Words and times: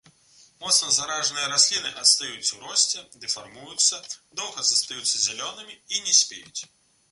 Моцна 0.61 0.87
заражаныя 0.93 1.49
расліны 1.51 1.91
адстаюць 2.03 2.53
у 2.55 2.57
росце, 2.63 3.05
дэфармуюцца, 3.27 4.01
доўга 4.43 4.67
застаюцца 4.73 5.23
зялёнымі 5.29 5.81
і 5.97 6.05
не 6.09 6.19
спеюць. 6.25 6.61